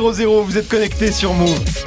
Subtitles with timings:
[0.00, 1.83] 700, vous êtes connectés sur Move.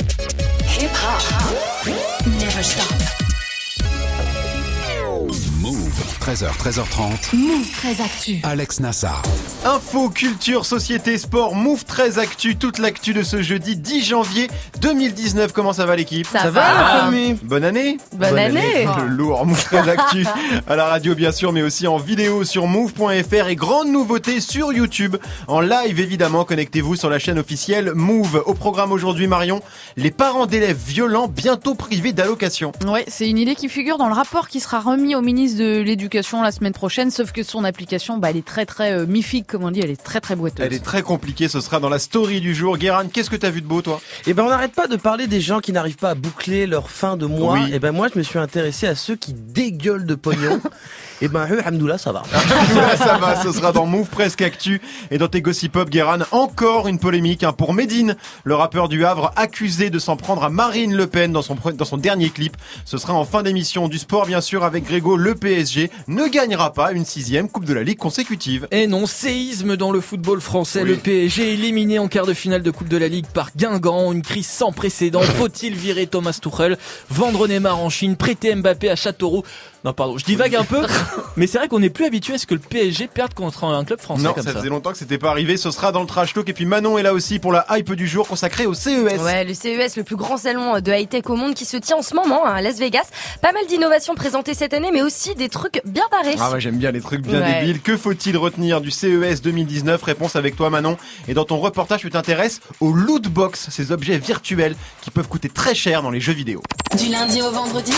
[6.37, 7.35] 13h, 13h30.
[7.35, 8.39] Move très actu.
[8.43, 9.23] Alex Nassar.
[9.65, 14.47] Info, culture, société, sport, Move 13 Actu, toute l'actu de ce jeudi 10 janvier
[14.79, 15.51] 2019.
[15.51, 16.27] Comment ça va l'équipe?
[16.27, 17.37] Ça, va, la famille?
[17.41, 17.97] Bonne année?
[18.13, 18.85] Bonne année.
[18.85, 20.27] Le lourd Move 13 Actu
[20.67, 24.71] à la radio bien sûr, mais aussi en vidéo sur move.fr et grande nouveauté sur
[24.71, 25.15] YouTube.
[25.47, 28.43] En live évidemment, connectez-vous sur la chaîne officielle Move.
[28.45, 29.63] Au programme aujourd'hui Marion,
[29.95, 32.73] les parents d'élèves violents bientôt privés d'allocation.
[32.85, 35.81] Ouais, c'est une idée qui figure dans le rapport qui sera remis au ministre de
[35.81, 39.45] l'Éducation la semaine prochaine, sauf que son application, bah, elle est très très euh, mi-figue,
[39.45, 40.65] comme on dit, elle est très très boiteuse.
[40.65, 42.77] Elle est très compliquée, ce sera dans la story du jour.
[42.77, 44.01] Guérin, qu'est-ce que t'as vu de beau toi?
[44.25, 46.89] Eh ben on n'arrête pas de parler des gens qui n'arrivent pas à boucler leur
[46.89, 47.53] fin de mois.
[47.53, 47.69] Oui.
[47.73, 50.61] Eh ben moi je me suis intéressé à ceux qui dégueulent de pognon.
[51.19, 52.21] Eh ben eux, Hamdoullah, ça va.
[52.77, 56.19] Ouais, ça va, ce sera dans Move Presque Actu et dans tes Gossip Pop, Guérin.
[56.31, 60.49] Encore une polémique hein, pour Medine, le rappeur du Havre accusé de s'en prendre à
[60.49, 62.55] Marine Le Pen dans son, dans son dernier clip.
[62.85, 65.17] Ce sera en fin d'émission du sport, bien sûr, avec Grégo.
[65.17, 68.67] Le PSG ne gagnera pas une sixième Coupe de la Ligue consécutive.
[68.71, 70.83] Et non, séisme dans le football français.
[70.83, 70.89] Oui.
[70.89, 74.11] Le PSG éliminé en quart de finale de Coupe de la Ligue par Guingamp.
[74.11, 75.21] Une crise sans précédent.
[75.21, 76.77] Faut-il virer Thomas Tuchel?
[77.09, 79.43] Vendre Neymar en Chine Prêter Mbappé à Châteauroux?
[79.87, 80.85] Non, pardon, je divague un peu.
[81.37, 83.85] mais c'est vrai qu'on n'est plus habitué à ce que le PSG perde contre un
[83.85, 84.59] club français Non, comme ça ça.
[84.59, 85.55] faisait longtemps que c'était pas arrivé.
[85.55, 86.49] Ce sera dans le trash talk.
[86.49, 89.21] Et puis Manon est là aussi pour la hype du jour consacrée au CES.
[89.21, 92.01] Ouais, le CES, le plus grand salon de high-tech au monde qui se tient en
[92.01, 93.05] ce moment hein, à Las Vegas.
[93.41, 96.35] Pas mal d'innovations présentées cette année, mais aussi des trucs bien barrés.
[96.37, 97.61] Ah ouais, j'aime bien les trucs bien Ouais.
[97.61, 97.79] débiles.
[97.81, 100.97] Que faut-il retenir du CES 2019 Réponse avec toi Manon.
[101.29, 105.47] Et dans ton reportage, tu t'intéresses aux loot box, ces objets virtuels qui peuvent coûter
[105.47, 106.61] très cher dans les jeux vidéo.
[106.97, 107.93] Du lundi au vendredi.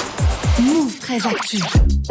[0.60, 1.60] Move très actu.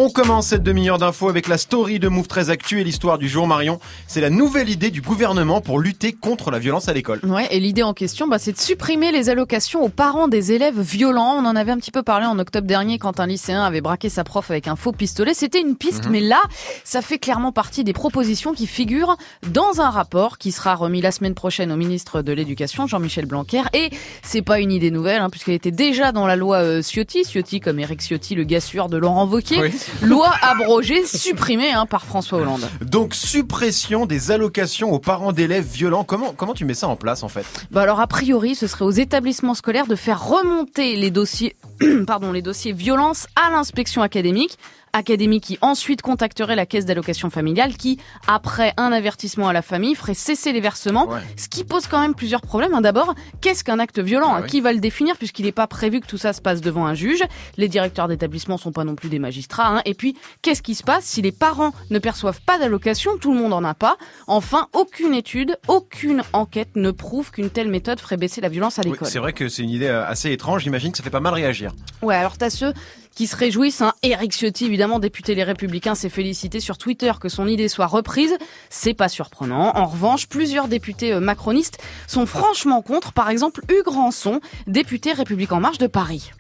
[0.01, 3.29] On commence cette demi-heure d'infos avec la story de Move très Actu et l'histoire du
[3.29, 3.81] jour Marion.
[4.07, 7.19] C'est la nouvelle idée du gouvernement pour lutter contre la violence à l'école.
[7.25, 10.81] Ouais, et l'idée en question, bah, c'est de supprimer les allocations aux parents des élèves
[10.81, 11.35] violents.
[11.37, 14.09] On en avait un petit peu parlé en octobre dernier quand un lycéen avait braqué
[14.09, 15.35] sa prof avec un faux pistolet.
[15.35, 16.41] C'était une piste, mais là,
[16.85, 19.17] ça fait clairement partie des propositions qui figurent
[19.51, 23.63] dans un rapport qui sera remis la semaine prochaine au ministre de l'Éducation, Jean-Michel Blanquer.
[23.73, 23.91] Et
[24.23, 27.59] c'est pas une idée nouvelle, hein, puisqu'elle était déjà dans la loi euh, Ciotti, Ciotti
[27.59, 29.48] comme Eric Ciotti, le gars sûr de Laurent Wauquiez.
[29.51, 29.73] Oui.
[30.03, 32.69] Loi abrogée, supprimée hein, par François Hollande.
[32.83, 36.05] Donc suppression des allocations aux parents d'élèves violents.
[36.05, 37.47] Comment comment tu mets ça en place en fait?
[37.71, 41.57] Bah alors a priori, ce serait aux établissements scolaires de faire remonter les dossiers,
[42.07, 44.59] pardon, les dossiers violence à l'inspection académique.
[44.95, 49.95] Académie qui ensuite contacterait la caisse d'allocation familiale qui, après un avertissement à la famille,
[49.95, 51.07] ferait cesser les versements.
[51.09, 51.21] Ouais.
[51.37, 52.73] Ce qui pose quand même plusieurs problèmes.
[52.75, 52.81] hein.
[52.81, 54.31] D'abord, qu'est-ce qu'un acte violent?
[54.33, 54.47] Ah hein.
[54.47, 56.95] Qui va le définir puisqu'il n'est pas prévu que tout ça se passe devant un
[56.95, 57.23] juge?
[57.59, 59.38] Les directeurs d'établissement sont pas non plus des magistrats.
[59.59, 59.83] Hein.
[59.85, 63.41] Et puis, qu'est-ce qui se passe si les parents ne perçoivent pas d'allocation Tout le
[63.41, 63.97] monde en a pas?
[64.27, 68.83] Enfin, aucune étude, aucune enquête ne prouve qu'une telle méthode ferait baisser la violence à
[68.83, 69.09] Oui, l'école.
[69.09, 70.63] C'est vrai que c'est une idée euh, assez étrange.
[70.63, 71.73] J'imagine que ça fait pas mal réagir.
[72.03, 72.73] Ouais, alors t'as ceux
[73.19, 73.83] qui se réjouissent.
[73.83, 73.95] Hein.
[74.05, 78.37] Eric Ciotti, évidemment, député Les Républicains, s'est félicité sur Twitter que son idée soit reprise.
[78.71, 79.73] C'est pas surprenant.
[79.77, 83.13] En revanche, plusieurs députés euh, macronistes sont franchement contre.
[83.13, 86.31] Par exemple, Hugues Rançon, député République En Marche de Paris.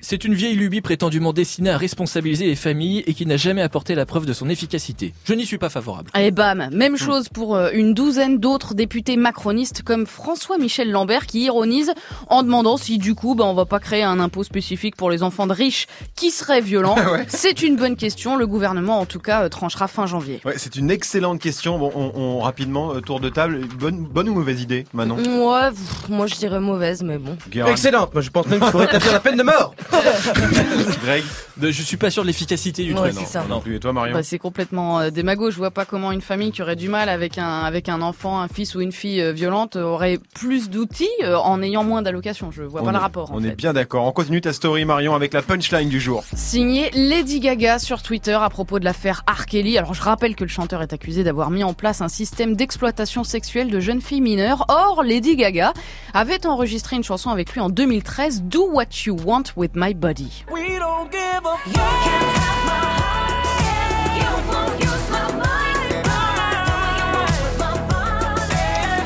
[0.00, 3.94] C'est une vieille lubie prétendument destinée à responsabiliser les familles et qui n'a jamais apporté
[3.94, 5.12] la preuve de son efficacité.
[5.24, 6.10] Je n'y suis pas favorable.
[6.18, 11.40] Et bam, même chose pour euh, une douzaine d'autres députés macronistes comme François-Michel Lambert qui
[11.44, 11.92] ironise
[12.28, 15.22] en demandant si du coup bah, on va pas créer un impôt spécifique pour les
[15.22, 16.96] enfants de riches qui seraient violents.
[17.28, 20.40] C'est une bonne question, le gouvernement en tout cas euh, tranchera fin janvier.
[20.44, 21.78] Ouais, c'est une excellente question.
[21.78, 23.60] Bon, on, on- rapidement euh, tour de table.
[23.78, 25.16] Bonne bonne ou mauvaise idée, Manon?
[25.16, 27.36] Ouais, pff, moi je dirais mauvaise, mais bon.
[27.68, 28.12] Excellente.
[28.14, 29.74] Moi je pense même qu'il faut rétablir la peine de mort.
[31.04, 31.22] Greg,
[31.60, 33.14] Je suis pas sûr de l'efficacité du Ouais, truc.
[33.18, 33.44] c'est ça.
[33.48, 33.76] non plus.
[33.76, 35.50] Et toi, Marion Bah, c'est complètement euh, démago.
[35.50, 38.40] Je vois pas comment une famille qui aurait du mal avec un avec un enfant,
[38.40, 42.50] un fils ou une fille euh, violente aurait plus d'outils euh, en ayant moins d'allocations.
[42.50, 43.32] Je vois On pas le est- rapport.
[43.32, 43.48] en On fait.
[43.48, 44.04] est bien d'accord.
[44.04, 46.24] On continue ta story, Marion, avec la punchline du jour.
[46.34, 49.46] Signé Lady Gaga sur Twitter à propos de l'affaire R.
[49.46, 49.78] Kelly.
[49.78, 53.24] Alors je rappelle que le chanteur est accusé d'avoir mis en place un système d'exploitation
[53.24, 54.64] sexuelle de jeunes filles mineures.
[54.68, 55.72] Or, Lady Gaga
[56.14, 60.46] avait enregistré une chanson avec lui en 2013, Do What You Want With My Body.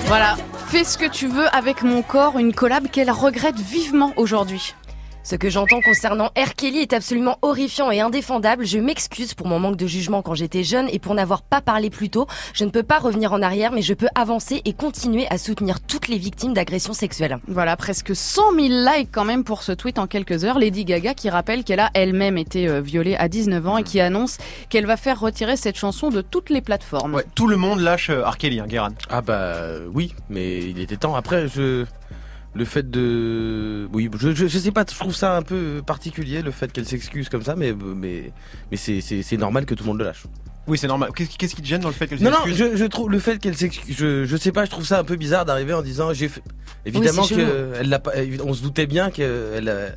[0.07, 0.37] Voilà,
[0.69, 4.77] fais ce que tu veux avec mon corps, une collab qu'elle regrette vivement aujourd'hui.
[5.31, 6.57] Ce que j'entends concernant R.
[6.57, 8.67] Kelly est absolument horrifiant et indéfendable.
[8.67, 11.89] Je m'excuse pour mon manque de jugement quand j'étais jeune et pour n'avoir pas parlé
[11.89, 12.27] plus tôt.
[12.53, 15.81] Je ne peux pas revenir en arrière, mais je peux avancer et continuer à soutenir
[15.83, 17.39] toutes les victimes d'agressions sexuelles.
[17.47, 20.59] Voilà, presque 100 000 likes quand même pour ce tweet en quelques heures.
[20.59, 24.01] Lady Gaga qui rappelle qu'elle a elle-même été euh, violée à 19 ans et qui
[24.01, 24.37] annonce
[24.69, 27.15] qu'elle va faire retirer cette chanson de toutes les plateformes.
[27.15, 28.37] Ouais, tout le monde lâche euh, R.
[28.37, 28.91] Kelly, hein, Guérin.
[29.09, 29.55] Ah bah
[29.95, 31.15] oui, mais il était temps.
[31.15, 31.87] Après je
[32.55, 36.51] le fait de, oui, je, je, sais pas, je trouve ça un peu particulier le
[36.51, 38.33] fait qu'elle s'excuse comme ça, mais mais
[38.71, 40.25] mais c'est normal que tout le monde le lâche.
[40.67, 41.11] Oui, c'est normal.
[41.17, 42.71] Qu'est-ce qui- qu'est-ce qui te gêne dans le fait qu'elle Non non, s'excuse?
[42.73, 45.05] je, je trouve le fait qu'elle s'excuse, je je sais pas, je trouve ça un
[45.05, 46.43] peu bizarre d'arriver en disant j'ai fait.
[46.87, 47.47] Évidemment c'est chelou.
[47.47, 48.13] que elle l'a pas,
[48.45, 49.91] on se doutait bien qu'elle Euh,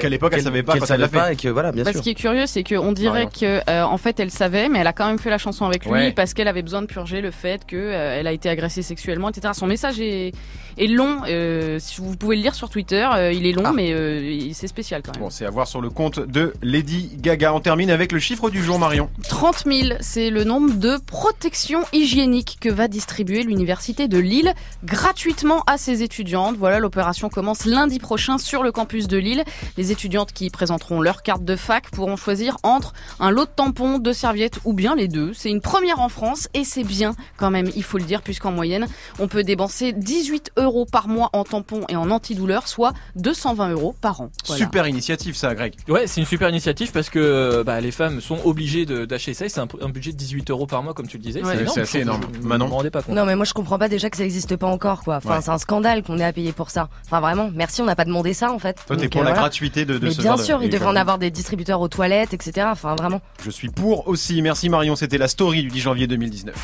[0.00, 1.82] qu'à l'époque, elle savait pas qu'elle quand elle l'a savait pas et que voilà, bien
[1.84, 1.98] Bah, sûr.
[1.98, 4.86] ce qui est curieux, c'est qu'on dirait que euh, en fait elle savait, mais elle
[4.86, 6.12] a quand même fait la chanson avec lui Ouais.
[6.12, 9.30] parce qu'elle avait besoin de purger le fait que euh, elle a été agressée sexuellement,
[9.30, 9.52] etc.
[9.54, 10.32] Son message est,
[10.78, 11.22] est long.
[11.28, 13.72] euh, si vous pouvez le lire sur Twitter, euh, il est long, Ah.
[13.74, 15.22] mais euh, il- c'est spécial quand même.
[15.22, 17.52] Bon, c'est à voir sur le compte de Lady Gaga.
[17.54, 19.10] On termine avec le chiffre du jour, Marion.
[19.28, 24.52] 30 000, c'est le nombre de protections hygiéniques que va distribuer l'université de Lille
[24.84, 26.56] gratuitement à ses étudiantes.
[26.58, 29.44] Voilà, l'opération commence lundi prochain sur le campus de Lille.
[29.78, 33.98] Les étudiantes qui présenteront leur carte de fac pourront choisir entre un lot de tampons,
[33.98, 35.32] de serviettes ou bien les deux.
[35.32, 38.52] C'est une première en France et c'est bien quand même, il faut le dire, puisqu'en
[38.52, 38.86] moyenne,
[39.18, 43.94] on peut dépenser 18 euros par mois en tampons et en antidouleurs, soit 220 euros
[44.00, 44.30] par an.
[44.46, 44.64] Voilà.
[44.64, 45.74] Super initiative, ça, Greg.
[45.88, 49.46] Ouais, c'est une super initiative parce que bah, les femmes sont obligées de- d'acheter ça.
[49.46, 51.42] et C'est un, un budget de 18 euros par mois, comme tu le disais.
[51.42, 51.52] Ouais.
[51.54, 51.74] c'est énorme.
[51.74, 52.20] C'est assez énorme.
[52.34, 53.14] Je- je Manon rendais pas compte.
[53.14, 55.16] Non mais moi je comprends pas déjà que ça existe pas encore quoi.
[55.16, 55.40] Enfin Ouais.
[55.42, 56.88] c'est un scandale qu'on ait à payer pour ça.
[57.06, 58.78] Enfin vraiment, merci on n'a pas demandé ça en fait.
[58.86, 59.40] Toi, t'es pour euh, la voilà.
[59.42, 61.88] gratuité de, de Mais ce bien de- sûr, il devrait en avoir des distributeurs aux
[61.88, 62.66] toilettes, etc.
[62.70, 63.20] Enfin vraiment.
[63.44, 64.40] Je suis pour aussi.
[64.42, 66.54] Merci Marion, c'était la story du 10 janvier 2019.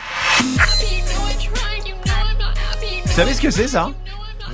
[3.04, 3.90] Vous savez ce que c'est ça?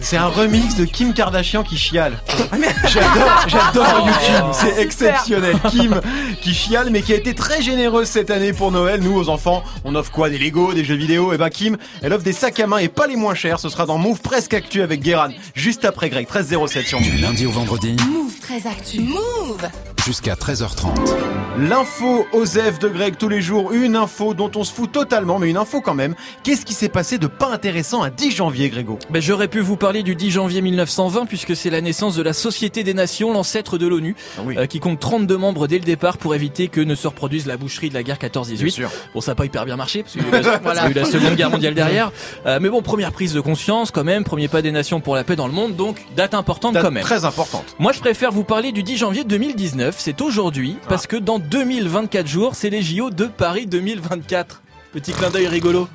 [0.01, 2.19] C'est un remix de Kim Kardashian qui chiale.
[2.87, 5.57] J'adore, j'adore YouTube, c'est exceptionnel.
[5.71, 6.01] Kim
[6.43, 9.01] qui chiale mais qui a été très généreuse cette année pour Noël.
[9.03, 10.31] Nous aux enfants, on offre quoi?
[10.31, 11.33] Des Lego, des jeux vidéo?
[11.33, 13.59] Et ben Kim, elle offre des sacs à main et pas les moins chers.
[13.59, 17.11] Ce sera dans Move presque actu avec Guéran, juste après Greg 1307 sur Move.
[17.11, 19.01] Du lundi au vendredi, Move très actu.
[19.01, 19.69] Move
[20.05, 20.89] jusqu'à 13h30.
[21.59, 25.49] L'info Osef de Greg tous les jours, une info dont on se fout totalement, mais
[25.49, 26.15] une info quand même.
[26.43, 28.99] Qu'est-ce qui s'est passé de pas intéressant à 10 janvier, Grégo?
[29.11, 32.33] Ben, J'aurais pu vous parler du 10 janvier 1920 puisque c'est la naissance de la
[32.33, 35.85] Société des Nations, l'ancêtre de l'ONU, Ah oui, euh, qui compte 32 membres dès le
[35.85, 38.71] départ pour éviter que ne se reproduise la boucherie de la guerre 14-18.
[38.71, 38.91] sûr.
[39.13, 40.79] Bon, ça n'a pas hyper bien marché parce qu'il y a eu la, il y
[40.79, 42.13] a eu la Seconde Guerre mondiale derrière.
[42.47, 45.23] Euh, mais bon, première prise de conscience quand même, premier pas des nations pour la
[45.23, 47.05] paix dans le monde, donc date importante Date quand même.
[47.05, 47.77] Très importante.
[47.79, 49.97] Moi, je préfère vous parler du 10 janvier 2019.
[49.99, 50.87] C'est aujourd'hui Ah.
[50.89, 54.63] parce que dans 2024 jours, c'est les JO de Paris 2024.
[54.95, 55.89] Petit clin d'œil rigolo.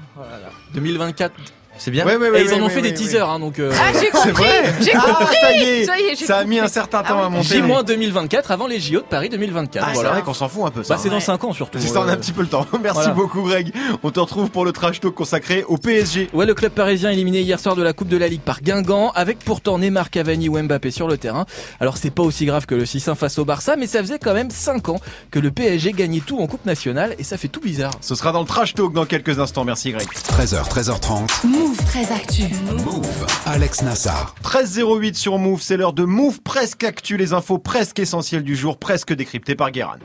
[0.75, 1.33] 2024.
[1.79, 2.05] C'est bien.
[2.05, 3.57] Ouais, ouais, Et ouais, ils en ont ouais, fait des ouais, teasers, hein, donc.
[3.57, 6.15] euh, Ah, j'ai C'est compris vrai J'ai Ah, compris ça y est, Ça y est,
[6.15, 7.61] j'ai Ça a mis un certain temps Ah à monter.
[7.61, 9.83] mais- J- 2024 avant les JO de Paris 2024.
[9.83, 10.09] Ah, c'est voilà.
[10.11, 10.93] vrai qu'on s'en fout un peu ça.
[10.95, 11.79] Bah, c'est dans 5 ans surtout.
[11.81, 12.65] C'est ça, on a Euh, un petit peu le temps.
[12.83, 13.13] Merci Voilà.
[13.13, 13.73] beaucoup, Greg.
[14.03, 16.29] On te retrouve pour le trash talk consacré au PSG.
[16.33, 19.11] Ouais, le club parisien éliminé hier soir de la Coupe de la Ligue par Guingamp,
[19.15, 21.45] avec pourtant Neymar, Cavani ou Mbappé sur le terrain.
[21.79, 24.33] Alors c'est pas aussi grave que le 6-1 face au Barça, mais ça faisait quand
[24.33, 24.99] même 5 ans
[25.31, 27.91] que le PSG gagnait tout en Coupe nationale, et ça fait tout bizarre.
[28.01, 29.63] Ce sera dans le trash talk dans quelques instants.
[29.63, 30.07] Merci, Greg.
[30.07, 31.27] 13h, 13h30.
[31.69, 32.41] Move très actu.
[32.83, 33.27] Move.
[33.45, 34.33] Alex Nassar.
[34.43, 38.79] 13.08 sur Move, c'est l'heure de Move presque actu, les infos presque essentielles du jour,
[38.79, 39.97] presque décryptées par Guéran.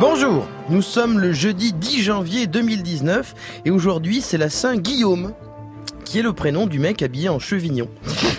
[0.00, 3.36] Bonjour, nous sommes le jeudi 10 janvier 2019
[3.66, 5.32] et aujourd'hui c'est la Saint Guillaume
[6.08, 7.86] qui est le prénom du mec habillé en chevignon.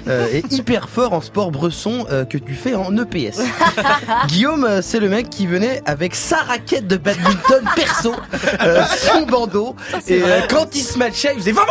[0.07, 3.41] Euh, et hyper fort en sport bresson euh, que tu fais en EPS.
[4.27, 8.15] Guillaume, euh, c'est le mec qui venait avec sa raquette de badminton perso,
[8.63, 9.75] euh, son bandeau.
[10.07, 11.69] Et quand il se matchait, il faisait Vamos!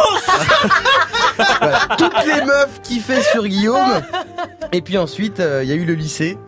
[1.37, 4.01] Voilà, Toutes les meufs kiffaient sur Guillaume.
[4.71, 6.39] Et puis ensuite il y a eu le lycée.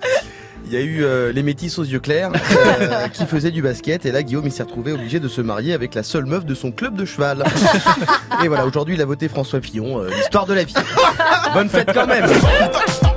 [0.73, 4.07] Il y a eu euh, les métis aux yeux clairs euh, qui faisaient du basket
[4.07, 6.55] et là Guillaume il s'est retrouvé obligé de se marier avec la seule meuf de
[6.55, 7.43] son club de cheval.
[8.45, 10.75] Et voilà, aujourd'hui il a voté François Fillon, euh, l'histoire de la vie.
[11.55, 12.25] Bonne fête quand même.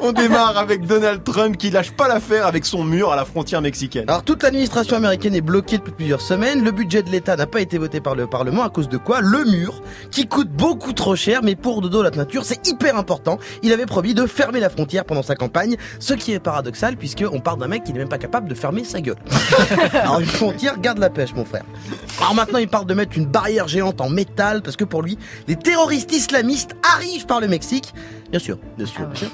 [0.00, 3.60] On démarre avec Donald Trump qui lâche pas l'affaire avec son mur à la frontière
[3.60, 4.04] mexicaine.
[4.06, 6.62] Alors toute l'administration américaine est bloquée depuis plusieurs semaines.
[6.62, 9.20] Le budget de l'État n'a pas été voté par le Parlement à cause de quoi?
[9.20, 13.38] Le mur, qui coûte beaucoup trop cher, mais pour Dodo la nature, c'est hyper important.
[13.62, 17.24] Il avait promis de fermer la frontière pendant sa campagne, ce qui est paradoxal puisque
[17.30, 19.18] on parle d'un mec qui n'est même pas capable de fermer sa gueule.
[19.94, 21.64] Alors une frontière garde la pêche, mon frère.
[22.20, 25.18] Alors maintenant, il parle de mettre une barrière géante en métal parce que pour lui,
[25.48, 27.94] les terroristes islamistes arrivent par le Mexique.
[28.30, 29.06] Bien sûr, bien sûr.
[29.06, 29.28] bien sûr.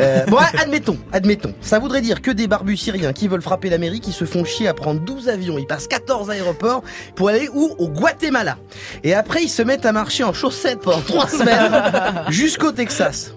[0.00, 1.52] Euh, bon, admettons, admettons.
[1.60, 4.68] Ça voudrait dire que des barbus syriens qui veulent frapper l'Amérique, ils se font chier
[4.68, 6.82] à prendre 12 avions, ils passent 14 aéroports
[7.14, 7.74] pour aller où?
[7.78, 8.56] Au Guatemala.
[9.04, 11.82] Et après, ils se mettent à marcher en chaussettes pendant 3 semaines
[12.30, 13.34] jusqu'au Texas.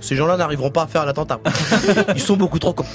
[0.00, 1.40] Ces gens-là n'arriveront pas à faire l'attentat.
[2.14, 2.86] Ils sont beaucoup trop cons.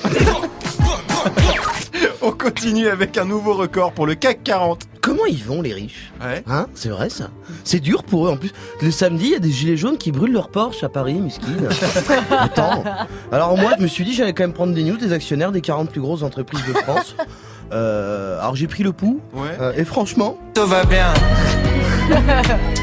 [2.28, 4.82] On continue avec un nouveau record pour le CAC 40.
[5.00, 6.44] Comment ils vont les riches Ouais.
[6.48, 7.30] Hein C'est vrai ça
[7.64, 8.52] C'est dur pour eux en plus.
[8.82, 11.46] Le samedi, il y a des gilets jaunes qui brûlent leur Porsche à Paris, miskin.
[12.32, 12.84] Attends.
[13.32, 15.62] Alors moi, je me suis dit j'allais quand même prendre des news des actionnaires des
[15.62, 17.16] 40 plus grosses entreprises de France.
[17.72, 19.50] Euh, alors j'ai pris le pouls Ouais.
[19.62, 21.14] euh, et franchement, Tout va bien.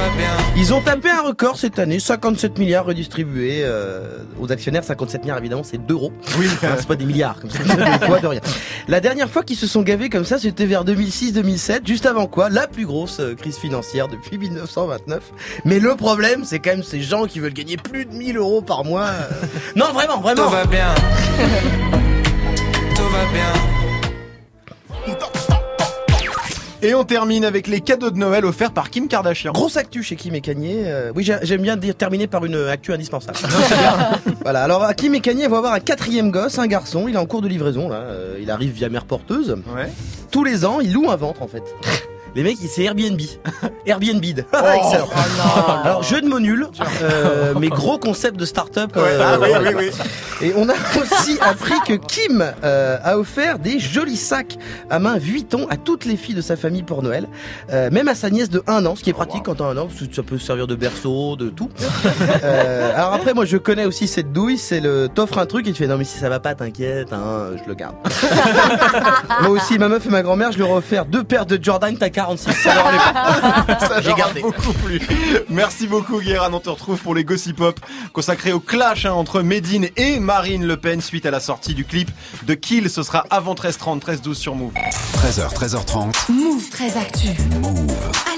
[0.00, 0.30] Tout va bien.
[0.56, 4.82] ils ont tapé un record cette année, 57 milliards redistribués euh, aux actionnaires.
[4.84, 6.12] 57 milliards évidemment, c'est d'euros.
[6.38, 6.46] Oui.
[6.78, 7.58] C'est pas des milliards comme ça.
[8.20, 8.40] De rien.
[8.88, 12.48] La dernière fois qu'ils se sont gavés comme ça, c'était vers 2006-2007, juste avant quoi?
[12.50, 15.20] La plus grosse euh, crise financière depuis 1929.
[15.64, 18.62] Mais le problème, c'est quand même ces gens qui veulent gagner plus de 1000 euros
[18.62, 19.06] par mois.
[19.06, 19.46] euh.
[19.76, 20.48] Non, vraiment, Tout vraiment.
[20.48, 20.94] va bien.
[22.94, 23.89] Tout va bien.
[26.82, 29.52] Et on termine avec les cadeaux de Noël offerts par Kim Kardashian.
[29.52, 30.84] Grosse actu chez Kim et Kanye.
[30.86, 33.36] Euh, oui, j'ai- j'aime bien dire terminer par une actu indispensable.
[34.42, 34.64] voilà.
[34.64, 37.06] Alors, Kim et Kanye vont avoir un quatrième gosse, un garçon.
[37.06, 37.96] Il est en cours de livraison là.
[37.96, 39.56] Euh, il arrive via mère porteuse.
[39.76, 39.90] Ouais.
[40.30, 41.62] Tous les ans, il loue un ventre en fait.
[42.34, 43.20] Les mecs, c'est Airbnb.
[43.86, 44.24] Airbnb.
[44.24, 45.08] Excellent.
[45.84, 46.66] Alors, jeu de mots nul,
[47.02, 48.94] euh, mais gros concept de start-up.
[48.94, 49.70] Ouais, euh, ah oui, voilà.
[49.70, 50.06] oui, oui.
[50.42, 54.56] Et on a aussi appris que Kim euh, a offert des jolis sacs
[54.88, 57.28] à main Vuitton à toutes les filles de sa famille pour Noël,
[57.70, 59.86] même à sa nièce de 1 an, ce qui est pratique quand t'as un an,
[59.86, 61.68] parce que ça peut servir de berceau, de tout.
[62.94, 65.82] Alors après, moi je connais aussi cette douille, c'est le t'offres un truc et tu
[65.82, 67.96] fais non mais si ça va pas, t'inquiète, hein, je le garde.
[69.42, 71.94] moi aussi, ma meuf et ma grand-mère, je leur ai offert deux paires de Jordan,
[71.98, 72.52] t'as 46.
[72.52, 73.78] Ça leur allait pas.
[73.86, 74.40] Ça J'ai leur a gardé.
[74.42, 75.00] beaucoup plu.
[75.48, 77.80] Merci beaucoup Guérin, on te retrouve pour les Gossip Pop
[78.12, 81.84] consacrés au clash hein, entre Medine et Marine Le Pen suite à la sortie du
[81.84, 82.10] clip
[82.44, 82.90] de Kill.
[82.90, 84.72] Ce sera avant 13h30, 13h12 sur Move.
[85.24, 86.30] 13h, 13h30.
[86.32, 87.28] Move très actu.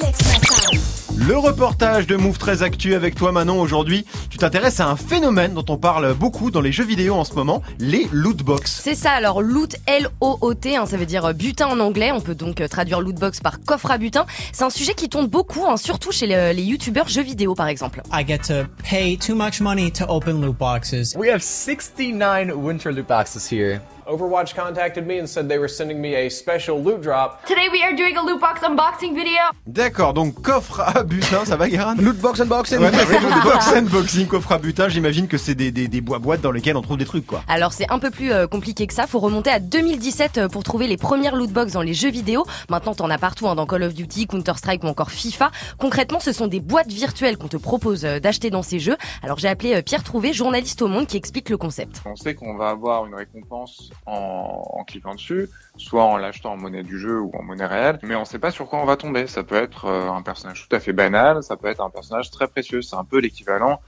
[0.00, 0.70] Alex Nassar.
[1.14, 4.06] Le reportage de Move très Actu avec toi Manon aujourd'hui.
[4.30, 7.34] Tu t'intéresses à un phénomène dont on parle beaucoup dans les jeux vidéo en ce
[7.34, 8.80] moment, les loot box.
[8.82, 12.34] C'est ça, alors loot, L-O-O-T, hein, ça veut dire euh, butin en anglais, on peut
[12.34, 14.24] donc euh, traduire lootbox par coffre à butin.
[14.52, 17.68] C'est un sujet qui tourne beaucoup, hein, surtout chez les, les youtubeurs jeux vidéo par
[17.68, 18.02] exemple.
[18.10, 21.14] I get to pay too much money to open loot boxes.
[21.14, 23.80] We have 69 winter loot boxes here.
[24.06, 27.44] Overwatch contacted me and said they were sending me a special loot drop.
[27.46, 29.40] Today we are doing a loot box unboxing video.
[29.66, 32.78] D'accord, donc coffre à butin, ça va Guérin Lootbox unboxing.
[32.78, 36.40] Ouais, bah loot box unboxing, coffre à butin, j'imagine que c'est des, des, des bois-boîtes
[36.40, 37.44] dans lesquelles on trouve des trucs quoi.
[37.46, 40.64] Alors c'est un peu plus euh, compliqué que ça, faut remonter à 2017 euh, pour
[40.64, 42.44] trouver les premières lootbox dans les jeux vidéo.
[42.68, 45.52] Maintenant t'en as partout, hein, dans Call of Duty, Counter-Strike ou encore FIFA.
[45.78, 48.96] Concrètement ce sont des boîtes virtuelles qu'on te propose euh, d'acheter dans ces jeux.
[49.22, 52.02] Alors j'ai appelé euh, Pierre Trouvé, journaliste au Monde, qui explique le concept.
[52.04, 56.82] On sait qu'on va avoir une récompense en, cliquant dessus, soit en l'achetant en monnaie
[56.82, 59.26] du jeu ou en monnaie réelle, mais on sait pas sur quoi on va tomber.
[59.26, 62.30] Ça peut être euh, un personnage tout à fait banal, ça peut être un personnage
[62.30, 62.82] très précieux.
[62.82, 63.80] C'est un peu l'équivalent,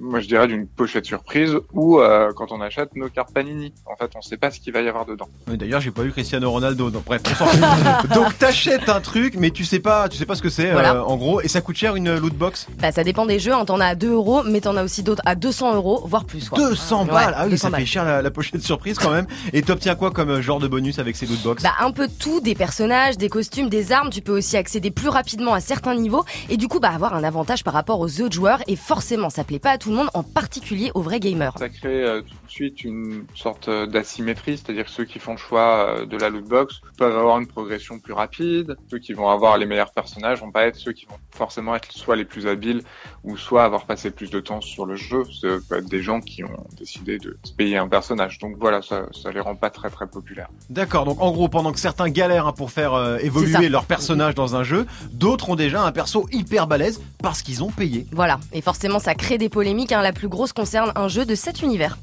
[0.00, 3.72] moi je dirais, d'une pochette surprise ou euh, quand on achète nos cartes Panini.
[3.86, 5.28] En fait, on sait pas ce qu'il va y avoir dedans.
[5.48, 6.90] Oui, D'ailleurs, j'ai pas vu Cristiano Ronaldo.
[6.90, 8.10] Donc, bref, on s'en fout.
[8.14, 10.94] donc t'achètes un truc, mais tu sais pas, tu sais pas ce que c'est Voilà.
[10.96, 12.68] euh, en gros, et ça coûte cher une loot box?
[12.80, 15.02] Bah ça dépend des jeux, hein, t'en as à 2 euros, mais t'en as aussi
[15.02, 16.48] d'autres à 200 euros, voire plus.
[16.48, 16.58] Quoi.
[16.58, 17.34] 200 Ouais, balles.
[17.36, 17.80] Ah oui, 200 ça balles.
[17.80, 19.26] fait cher la, la pochette surprise quand même.
[19.52, 21.62] Et t'obtiens quoi comme euh, genre de bonus avec ces loot box?
[21.62, 24.90] Bah un peu de tout, des personnages, des costumes, des armes, tu peux aussi accéder
[24.90, 28.20] plus rapidement à certains niveaux et du coup bah avoir un avantage par rapport aux
[28.20, 31.20] autres joueurs et forcément ça plaît pas à tout le monde, en particulier aux vrais
[31.20, 31.56] gamers.
[31.58, 35.32] Ça crée euh, tout de suite une sorte euh, d'asymétrie, c'est-à-dire que ceux qui font
[35.32, 39.14] le choix euh, de la loot box peuvent avoir une progression plus rapide, ceux qui
[39.14, 42.26] vont avoir les meilleurs personnages vont pas être ceux qui vont forcément être soit les
[42.26, 42.82] plus habiles
[43.24, 45.24] ou soit avoir passé plus de temps sur le jeu.
[45.40, 48.38] Ça peut être des gens qui ont décidé de se payer un personnage.
[48.38, 50.50] Donc voilà, ça, ça les rend pas très très populaires.
[50.68, 54.34] D'accord, donc en gros, pendant que certains galèrent hein, pour faire euh, évoluer leur personnage
[54.34, 58.06] dans un jeu, d'autres ont déjà un perso hyper balèze parce qu'ils ont payé.
[58.12, 60.02] Voilà, et forcément ça crée des polémiques, hein.
[60.02, 61.98] la plus grosse concerne un jeu de cet univers.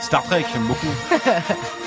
[0.00, 0.86] Star Trek, j'aime beaucoup.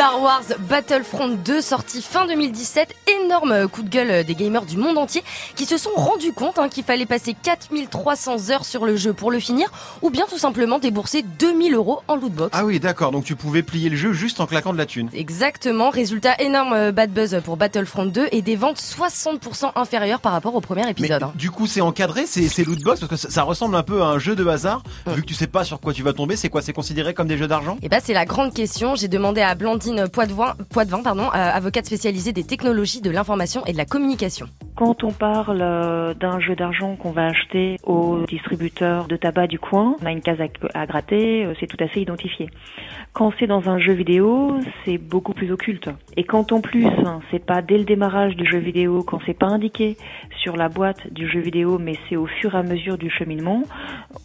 [0.00, 4.96] Star Wars Battlefront 2 sorti fin 2017, énorme coup de gueule des gamers du monde
[4.96, 5.22] entier
[5.56, 9.30] qui se sont rendus compte hein, qu'il fallait passer 4300 heures sur le jeu pour
[9.30, 12.48] le finir ou bien tout simplement débourser 2000 euros en lootbox.
[12.58, 15.10] Ah oui, d'accord, donc tu pouvais plier le jeu juste en claquant de la thune.
[15.12, 20.32] Exactement, résultat énorme euh, bad buzz pour Battlefront 2 et des ventes 60% inférieures par
[20.32, 21.24] rapport au premier Mais épisode.
[21.24, 21.32] hein.
[21.34, 24.00] du coup, c'est encadré, c'est c'est loot box parce que ça, ça ressemble un peu
[24.00, 24.82] à un jeu de hasard.
[25.08, 26.62] Vu que tu sais pas sur quoi tu vas tomber, c'est quoi?
[26.62, 27.76] C'est considéré comme des jeux d'argent?
[27.82, 28.94] Et bah c'est la grande question.
[28.94, 33.72] J'ai demandé à Blandine Poitvin, Poitvin pardon, euh, avocate spécialisée des technologies de l'information et
[33.72, 34.46] de la communication.
[34.76, 39.58] Quand on parle euh, d'un jeu d'argent qu'on va acheter au distributeur de tabac du
[39.58, 42.48] coin, on a une case à, à gratter, euh, c'est tout à fait identifié.
[43.12, 45.90] Quand c'est dans un jeu vidéo, c'est beaucoup plus occulte.
[46.16, 49.38] Et quand en plus, hein, c'est pas dès le démarrage du jeu vidéo, quand c'est
[49.38, 49.96] pas indiqué
[50.42, 53.64] sur la boîte du jeu vidéo, mais c'est au fur et à mesure du cheminement,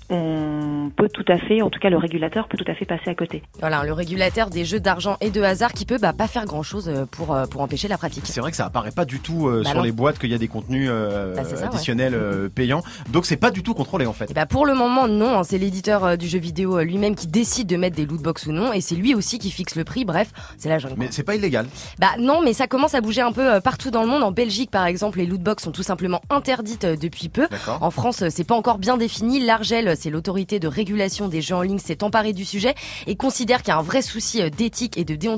[0.09, 3.09] on peut tout à fait, en tout cas le régulateur peut tout à fait passer
[3.09, 3.41] à côté.
[3.59, 6.63] Voilà, le régulateur des jeux d'argent et de hasard qui peut bah, pas faire grand
[6.63, 8.23] chose pour, euh, pour empêcher la pratique.
[8.27, 9.83] C'est vrai que ça apparaît pas du tout euh, Bah sur non.
[9.83, 12.83] les boîtes qu'il y a des contenus euh, Bah, ça, additionnels euh, payants.
[13.09, 14.31] Donc c'est pas du tout contrôlé en fait.
[14.31, 17.27] Et pour le moment non, hein, c'est l'éditeur euh, du jeu vidéo euh, lui-même qui
[17.27, 20.05] décide de mettre des lootbox ou non, et c'est lui aussi qui fixe le prix.
[20.05, 20.95] Bref, c'est la jungle.
[20.97, 21.65] Mais c'est pas illégal.
[21.99, 24.23] Bah non, mais ça commence à bouger un peu euh, partout dans le monde.
[24.23, 27.47] En Belgique, par exemple, les lootbox sont tout simplement interdites euh, depuis peu.
[27.81, 29.39] En France, euh, c'est pas encore bien défini.
[29.45, 32.75] L'Argel, c'est l'autorité de régulation des jeux en ligne, s'est emparée du sujet
[33.07, 35.34] et considère qu'il y a un vrai souci euh, d'éthique et de déontologie.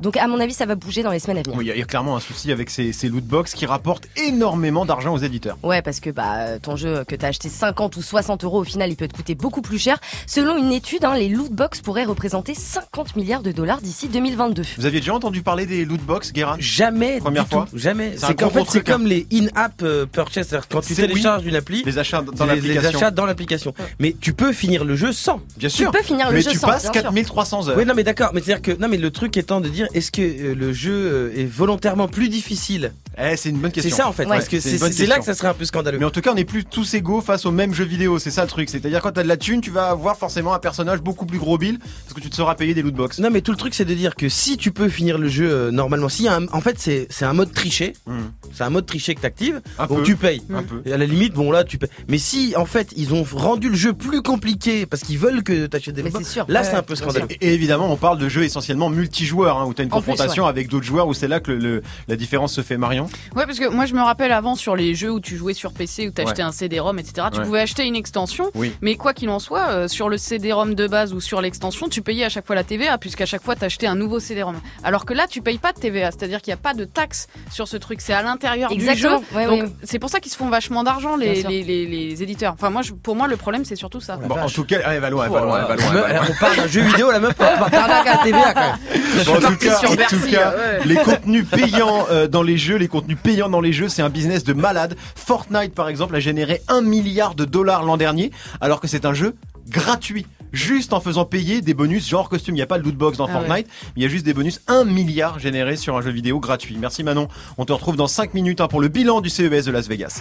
[0.00, 1.56] Donc, à mon avis, ça va bouger dans les semaines à venir.
[1.56, 3.54] Oui, Il y, a- il y a clairement un souci avec ces, ces loot box
[3.54, 5.56] qui rapportent énormément d'argent aux éditeurs.
[5.62, 8.90] Ouais, parce que bah ton jeu que t'as acheté 50 ou 60 euros, au final,
[8.90, 9.98] il peut te coûter beaucoup plus cher.
[10.26, 14.62] Selon une étude, hein, les lootbox pourraient représenter 50 milliards de dollars d'ici 2022.
[14.78, 16.56] Vous aviez déjà entendu parler des loot box, Guérin?
[16.58, 17.18] Jamais.
[17.18, 17.78] Première du fois tout.
[17.78, 18.14] Jamais.
[18.16, 18.82] C'est qu'en fait, c'est hein.
[18.86, 20.48] comme les in-app euh, purchase.
[20.48, 22.98] C'est-à-dire quand tu télécharges une appli, Les achats dans l'application.
[22.98, 23.74] achats dans l'application.
[23.98, 25.40] Mais tu peux finir le jeu sans.
[25.56, 25.90] Bien sûr.
[25.90, 27.02] peux finir le mais jeu tu sans, passes bien sûr.
[27.02, 27.76] 4300 heures.
[27.76, 28.30] Oui, non, mais d'accord.
[28.34, 30.92] Mais c'est-à-dire que non, mais le truc étant de dire, est-ce que euh, le jeu
[30.92, 32.92] euh, est volontairement plus difficile?
[33.16, 33.96] Eh, c'est une bonne C'est question.
[33.96, 34.24] ça en fait.
[34.24, 35.98] Ouais, parce que c'est c'est c'est là que ça serait un peu scandaleux.
[35.98, 38.18] Mais en tout cas, on n'est plus tous égaux face au même jeu vidéo.
[38.18, 38.68] C'est ça le truc.
[38.68, 41.56] C'est-à-dire quand t'as de la thune, tu vas avoir forcément un personnage beaucoup plus gros
[41.56, 43.20] bill parce que tu te seras payé des loot box.
[43.20, 45.48] Non mais tout le truc c'est de dire que si tu peux finir le jeu
[45.48, 48.18] euh, normalement, si un- en fait c'est c'est un mode triché, Hmm.
[48.52, 50.02] c'est un mode triché que t'actives, donc peu.
[50.02, 50.42] tu payes.
[50.52, 50.82] Un peu.
[50.84, 51.90] Et à la limite bon là tu payes.
[52.08, 55.66] Mais si en fait ils ont rendu le jeu plus compliqué parce qu'ils veulent que
[55.66, 56.44] t'achètes des c'est sûr.
[56.48, 57.26] là Ouais, c'est un peu scandaleux.
[57.40, 60.06] Et, et évidemment, on parle de jeux essentiellement multijoueurs, hein, où t'as une En plus,
[60.10, 63.06] confrontation avec d'autres joueurs, où c'est là que le, le- la différence se fait, Marion.
[63.36, 65.72] Ouais, parce que moi je me rappelle avant sur les jeux où tu jouais sur
[65.72, 66.48] PC, où t'achetais Ouais.
[66.48, 67.28] un CD-ROM, etc.
[67.32, 67.44] Tu Ouais.
[67.44, 68.72] pouvais acheter une extension, Oui.
[68.80, 72.00] mais quoi qu'il en soit, euh, sur le CD-ROM de base ou sur l'extension, tu
[72.02, 74.56] payais à chaque fois la TVA, puisqu'à chaque fois t'achetais un nouveau CD-ROM.
[74.82, 77.28] Alors que là, tu payes pas de TVA, c'est-à-dire qu'il n'y a pas de taxe
[77.52, 79.08] sur ce truc, c'est à l'intérieur du jeu.
[79.10, 79.64] Donc ouais.
[79.82, 82.52] c'est pour ça qu'ils se font vachement d'argent les, les, les, les éditeurs.
[82.54, 84.16] Enfin moi, je- pour moi, le problème c'est surtout ça.
[84.16, 85.76] Bon, en tout cas, elle va loin, elle va loin, elle
[86.16, 88.93] va on parle d'un jeu vidéo, la meuf parle parle à la TVA quand même.
[89.26, 90.84] Bon, en tout cas, tout ouais.
[90.84, 94.10] les contenus payants euh, dans les jeux, les contenus payants dans les jeux, c'est un
[94.10, 94.96] business de malade.
[95.14, 99.14] Fortnite, par exemple, a généré un milliard de dollars l'an dernier, alors que c'est un
[99.14, 99.34] jeu
[99.68, 100.26] gratuit.
[100.52, 102.54] Juste en faisant payer des bonus genre costume.
[102.54, 104.24] Il n'y a pas de loot box dans Ah Fortnite, mais il y a juste
[104.24, 104.60] des bonus.
[104.68, 106.76] Un milliard générés sur un jeu vidéo gratuit.
[106.78, 107.26] Merci Manon.
[107.58, 110.20] On te retrouve dans 5 minutes hein, pour le bilan du CES de Las Vegas.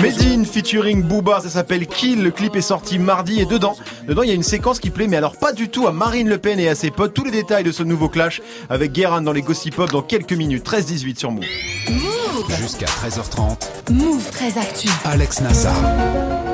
[0.00, 3.76] Medine featuring Booba, ça s'appelle Kill, le clip est sorti mardi et dedans,
[4.06, 6.28] dedans il y a une séquence qui plaît mais alors pas du tout à Marine
[6.28, 7.14] Le Pen et à ses potes.
[7.14, 10.32] Tous les détails de ce nouveau clash avec Guérin dans les Gossip Pop dans quelques
[10.32, 11.44] minutes, 13-18 sur Move.
[12.58, 14.88] Jusqu'à 13h30, Move très actu.
[15.04, 15.74] Alex Nassar.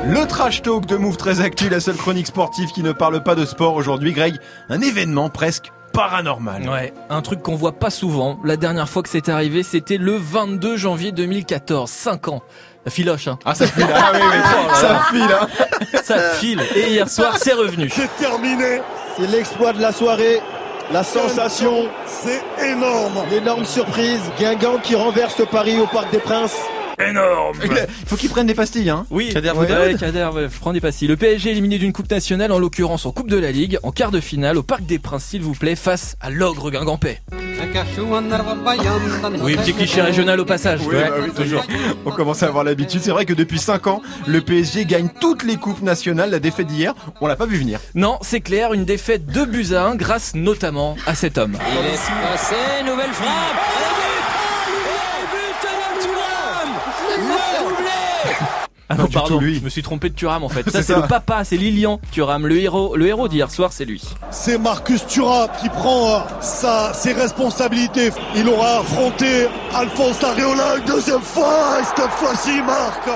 [0.05, 3.35] Le trash talk de Move très actu, la seule chronique sportive qui ne parle pas
[3.35, 4.13] de sport aujourd'hui.
[4.13, 4.35] Greg,
[4.69, 6.69] un événement presque paranormal.
[6.69, 8.39] Ouais, un truc qu'on voit pas souvent.
[8.43, 12.43] La dernière fois que c'est arrivé, c'était le 22 janvier 2014, 5 ans.
[12.85, 13.37] Ça filoche, hein.
[13.45, 15.37] Ah ça file, ah oui, oui, ça file.
[15.41, 15.47] Hein.
[16.03, 16.61] Ça file.
[16.75, 17.89] Et hier soir, c'est revenu.
[17.89, 18.81] C'est terminé.
[19.17, 20.39] C'est l'exploit de la soirée.
[20.91, 23.13] La sensation, c'est énorme.
[23.29, 24.21] L'énorme surprise.
[24.39, 26.55] Guingamp qui renverse Paris au Parc des Princes.
[26.99, 27.57] Énorme.
[27.63, 29.05] Il faut qu'ils prennent des pastilles, hein.
[29.09, 29.95] Oui, Kader ouais.
[29.97, 31.07] Kader, ouais, je prends des pastilles.
[31.07, 34.11] Le PSG éliminé d'une coupe nationale, en l'occurrence en Coupe de la Ligue, en quart
[34.11, 37.21] de finale au Parc des Princes, s'il vous plaît, face à l'ogre Guingampais.
[39.41, 40.81] Oui, petit cliché régional au passage.
[40.87, 41.63] Oui, bah oui, toujours.
[42.05, 43.01] On commence à avoir l'habitude.
[43.03, 46.29] C'est vrai que depuis 5 ans, le PSG gagne toutes les coupes nationales.
[46.31, 47.79] La défaite d'hier, on l'a pas vu venir.
[47.95, 51.57] Non, c'est clair, une défaite de buts à 1 grâce notamment à cet homme.
[51.77, 53.78] Il laisse passer, nouvelle frappe.
[58.89, 59.55] Ah non, du pardon, tout, lui.
[59.55, 60.67] je me suis trompé de Thuram en fait.
[60.69, 64.01] Ça C'est le papa, c'est Lilian Thuram, le héros, le héros d'hier soir, c'est lui.
[64.31, 68.09] C'est Marcus Thuram qui prend euh, sa, ses responsabilités.
[68.35, 71.77] Il aura affronté Alphonse Areola une deuxième fois.
[71.79, 73.09] Et cette fois-ci, marque.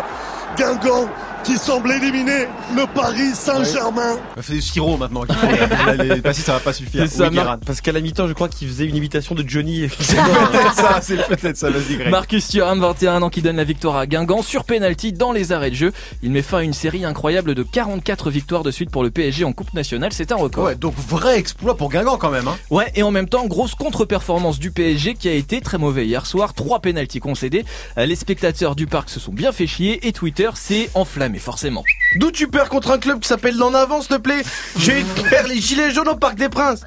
[0.58, 1.10] Guingamp
[1.44, 4.18] qui semble éliminer le Paris Saint-Germain.
[4.42, 5.24] C'est du sirop maintenant.
[5.24, 5.48] qu'il faut.
[5.86, 7.04] Là, les pastilles, ça va pas suffire.
[7.08, 7.60] C'est ça, Oui, Mar- Guérin.
[7.66, 9.88] parce qu'à la mi-temps, je crois qu'il faisait une imitation de Johnny.
[10.00, 11.70] C'est peut-être ça, c'est peut-être ça.
[11.70, 12.10] Vas-y, Greg.
[12.10, 15.70] Marcus Thuram, 21 ans, qui donne la victoire à Guingamp sur penalty dans les arrêts
[15.72, 15.94] de jeu.
[16.22, 19.44] Il met fin à une série incroyable de 44 victoires de suite pour le PSG
[19.44, 20.66] en Coupe nationale, c'est un record.
[20.66, 22.48] Ouais, donc vrai exploit pour Guingamp quand même.
[22.48, 22.58] Hein.
[22.70, 26.26] Ouais, et en même temps, grosse contre-performance du PSG qui a été très mauvais hier
[26.26, 26.54] soir.
[26.54, 27.66] Trois pénaltys concédés.
[27.98, 31.84] Euh, Les spectateurs du parc se sont bien fait chier et Twitter s'est enflammé forcément.
[32.16, 34.44] D'où tu perds contre un club qui s'appelle l'en avant, s'il te plaît?
[34.78, 36.82] J'ai eu faire les gilets jaunes au Parc des Princes.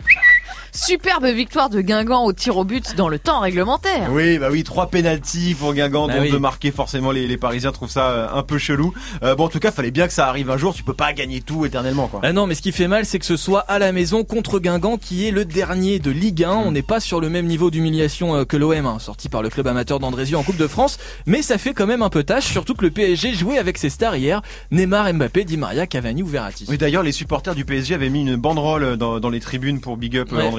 [0.76, 4.08] Superbe victoire de Guingamp au tir au but dans le temps réglementaire.
[4.12, 6.30] Oui, bah oui, trois pénalties pour Guingamp, Bah donc oui.
[6.30, 8.92] de marquer forcément les, les Parisiens trouvent ça euh, un peu chelou.
[9.22, 10.74] Euh, bon, en tout cas, fallait bien que ça arrive un jour.
[10.74, 12.20] Tu peux pas gagner tout éternellement, quoi.
[12.22, 14.58] Ah non, mais ce qui fait mal, c'est que ce soit à la maison contre
[14.58, 16.50] Guingamp, qui est le dernier de Ligue 1.
[16.50, 19.48] On n'est pas sur le même niveau d'humiliation euh, que l'OM, hein, sorti par le
[19.48, 20.98] club amateur d'Andrézieux en Coupe de France.
[21.26, 23.88] Mais ça fait quand même un peu tâche, surtout que le PSG jouait avec ses
[23.90, 24.42] stars hier.
[24.70, 26.66] Neymar, Mbappé, Di Maria, Cavani ou Verratti.
[26.68, 29.96] Oui, d'ailleurs, les supporters du PSG avaient mis une banderole dans, dans les tribunes pour
[29.96, 30.50] Big Up euh, Ouais.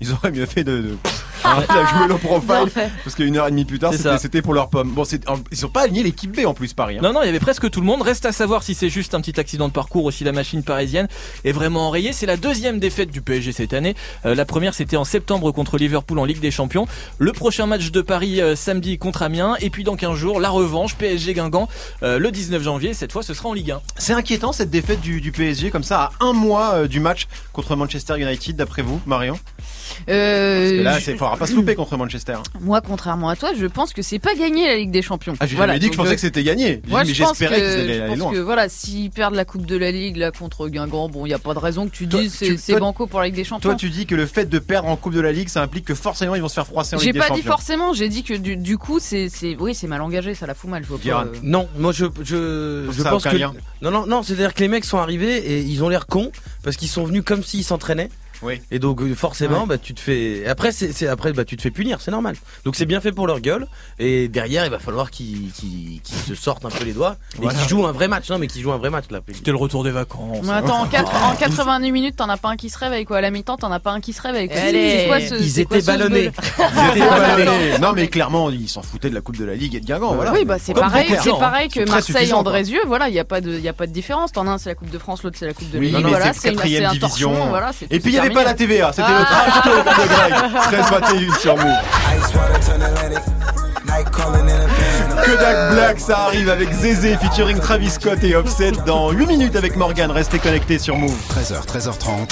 [0.00, 0.96] Ils auraient mieux fait de, de,
[1.44, 2.90] Il a joué low profile fait.
[3.04, 4.90] parce qu'une heure et demie plus tard, c'était pour leur pomme.
[4.90, 6.96] Bon, c'est- ils ont pas aligné l'équipe B en plus, Paris.
[6.98, 7.00] hein.
[7.02, 8.02] Non, non, il y avait presque tout le monde.
[8.02, 10.62] Reste à savoir si c'est juste un petit accident de parcours ou si la machine
[10.62, 11.08] parisienne
[11.44, 12.12] est vraiment enrayée.
[12.12, 13.94] C'est la deuxième défaite du PSG cette année.
[14.26, 16.86] Euh, la première, c'était en septembre contre Liverpool en Ligue des Champions.
[17.18, 19.56] Le prochain match de Paris euh, samedi contre Amiens.
[19.60, 21.68] Et puis dans 15 jours, la revanche PSG Guingamp
[22.02, 22.94] euh, le 19 janvier.
[22.94, 23.80] Cette fois, ce sera en Ligue 1.
[23.96, 27.26] C'est inquiétant cette défaite du, du PSG comme ça à un mois euh, du match
[27.52, 29.29] contre Manchester United, d'après vous, Marion
[30.08, 32.36] Euh, Parce que là, je- il faudra pas se louper contre Manchester.
[32.60, 35.34] Moi, contrairement à toi, je pense que c'est pas gagné la Ligue des Champions.
[35.40, 36.80] Ah, j'ai Voilà, jamais dit que je pensais euh, que c'était gagné.
[36.88, 38.32] Moi, mais je j'espérais que, qu'ils allaient je aller pense loin.
[38.32, 41.34] que voilà, s'ils perdent la Coupe de la Ligue là contre Guingamp, bon, il y
[41.34, 43.70] a pas de raison que tu Toi, dises c'est banco pour la Ligue des Champions.
[43.70, 45.84] Toi, tu dis que le fait de perdre en Coupe de la Ligue, ça implique
[45.84, 47.42] que forcément ils vont se faire froisser en J'ai Ligue des pas Champions.
[47.42, 50.46] dit forcément, j'ai dit que du, du coup, c'est c'est oui, c'est mal engagé, ça
[50.46, 50.82] la fout mal.
[50.82, 53.36] Je vois pas, euh, Non, moi je je, je pense que
[53.82, 56.30] non non non, c'est-à-dire que les mecs sont arrivés et ils ont l'air cons
[56.62, 58.08] parce qu'ils sont venus comme s'ils s'entraînaient.
[58.42, 58.60] Oui.
[58.70, 59.66] Et donc euh, forcément Ouais.
[59.66, 62.36] bah tu te fais après c'est après bah tu te fais punir, c'est normal.
[62.64, 63.66] Donc c'est bien fait pour leur gueule
[63.98, 65.50] et derrière il va falloir qu'ils
[66.04, 67.58] se sortent un peu les doigts et Voilà.
[67.58, 68.28] qu'ils jouent un vrai match.
[68.30, 69.20] Non mais qu'ils jouent un vrai match là.
[69.32, 70.38] C'était le retour des vacances.
[70.44, 73.18] Mais attends, en, quatre- en 88 minutes, t'en as pas un qui se réveille quoi.
[73.18, 74.48] À la mi-temps, t'en as pas un qui se réveille.
[74.48, 74.58] quoi.
[74.58, 75.04] Allez.
[75.08, 76.30] Quoi ce- Ils quoi étaient ballonnés.
[76.58, 77.78] Ils étaient ballonnés.
[77.80, 80.14] Non, mais clairement, ils s'en foutaient de la Coupe de la Ligue et de Guingamp.
[80.14, 80.32] Voilà.
[80.32, 82.32] Oui, bah c'est pareil, c'est pareil que Marseille.
[82.32, 82.80] Andrézieux.
[82.86, 84.32] Voilà, il y a pas de, il y a pas de différence.
[84.32, 85.96] T'en as un, c'est la Coupe de France, l'autre c'est la Coupe de Oui, Ligue.
[86.04, 87.32] mais voilà, c'est une- division.
[87.90, 89.24] Et puis il n'y c'est avait pas la TVA, c'était le Ah.
[89.24, 90.34] trash talk de Greg.
[90.62, 91.66] 13 sur Move.
[95.24, 99.76] Kodak Black, ça arrive avec Zézé featuring Travis Scott et Offset dans 8 minutes avec
[99.76, 100.10] Morgan.
[100.10, 101.14] Restez connectés sur Move.
[101.28, 102.28] 13h, 13h30.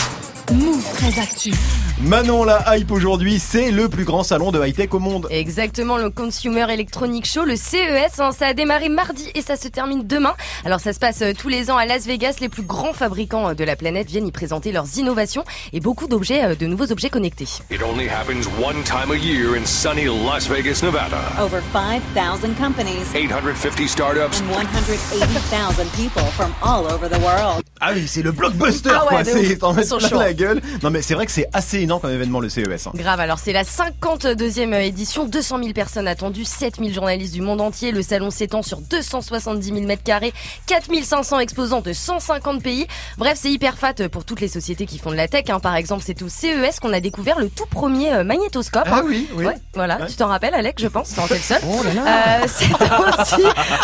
[0.52, 1.52] Move très actu.
[2.00, 5.26] Manon, la hype aujourd'hui, c'est le plus grand salon de high-tech au monde.
[5.30, 9.66] Exactement, le Consumer Electronic Show, le CES, hein, ça a démarré mardi et ça se
[9.68, 10.34] termine demain.
[10.64, 13.48] Alors ça se passe euh, tous les ans à Las Vegas, les plus grands fabricants
[13.50, 16.92] euh, de la planète viennent y présenter leurs innovations et beaucoup d'objets, euh, de nouveaux
[16.92, 17.48] objets connectés.
[17.70, 21.18] It only happens one time a year in sunny Las Vegas, Nevada.
[21.42, 27.62] Over 5,000 companies 850 startups, and 180,000 people from all over the world.
[27.80, 29.22] Ah oui, c'est le blockbuster, Ah ouais, quoi.
[29.24, 30.62] de C'est sont la gueule.
[30.82, 32.86] Non, mais c'est vrai que c'est assez énorme comme événement, le CES.
[32.86, 32.92] hein.
[32.94, 37.60] Grave, alors c'est la 52e édition, 200 000 personnes attendues, 7 000 journalistes du monde
[37.60, 37.92] entier.
[37.92, 40.32] Le salon s'étend sur 270 000 mètres carrés,
[40.66, 42.86] 4 500 exposants de 150 pays.
[43.18, 45.44] Bref, c'est hyper fat pour toutes les sociétés qui font de la tech.
[45.50, 45.60] hein.
[45.60, 48.84] Par exemple, c'est au CES qu'on a découvert le tout premier euh, magnétoscope.
[48.86, 49.02] Ah hein.
[49.06, 49.44] oui, oui.
[49.46, 50.06] Ouais, voilà, Ouais.
[50.06, 51.60] tu t'en rappelles, Alex, je pense, t'en es le seul.
[51.66, 51.80] Oh.
[51.84, 53.42] Euh, c'est aussi